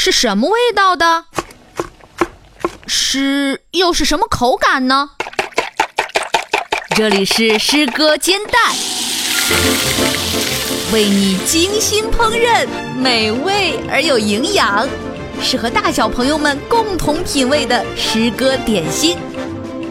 [0.00, 1.24] 是什么味道的？
[2.86, 5.10] 诗又是什么口感呢？
[6.94, 8.76] 这里是诗歌煎蛋，
[10.92, 14.88] 为你精心烹饪，美味而有营养，
[15.42, 19.18] 适合大小朋友们共同品味的诗歌点心。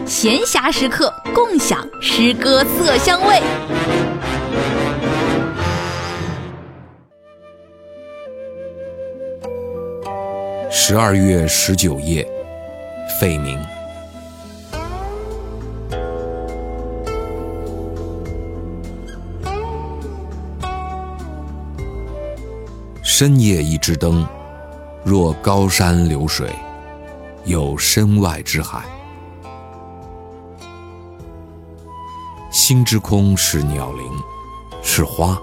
[0.06, 3.42] 闲暇时刻，共享诗歌色香味。
[10.80, 12.26] 十二月十九夜，
[13.18, 13.58] 费明。
[23.02, 24.24] 深夜一支灯，
[25.04, 26.48] 若高山流水，
[27.44, 28.84] 有身外之海。
[32.52, 34.12] 心之空是鸟灵，
[34.80, 35.36] 是花，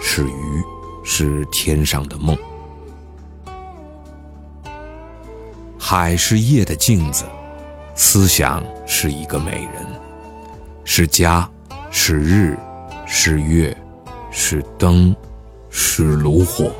[0.00, 0.62] 是鱼，
[1.04, 2.36] 是天上的梦。
[5.84, 7.24] 海是夜的镜子，
[7.96, 9.84] 思想是一个美人，
[10.84, 11.50] 是家，
[11.90, 12.56] 是日，
[13.04, 13.76] 是月，
[14.30, 15.14] 是灯，
[15.70, 16.70] 是炉火。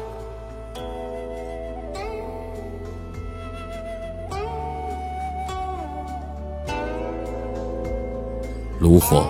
[8.78, 9.26] 炉火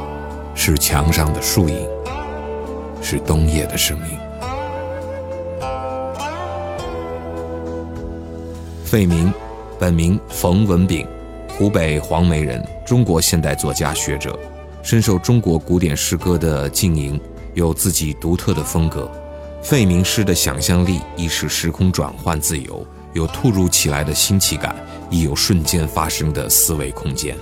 [0.55, 1.89] 是墙上的树影，
[3.01, 4.19] 是冬夜的声音。
[8.85, 9.33] 费明。
[9.83, 11.05] 本名冯文炳，
[11.49, 14.39] 湖北黄梅人，中国现代作家学者，
[14.81, 17.21] 深受中国古典诗歌的浸淫，
[17.55, 19.11] 有自己独特的风格。
[19.61, 24.73] 费明诗的想象力亦是时空转换自由，有突如其来的新奇感，
[25.11, 27.37] 亦有瞬间发生的思维空间。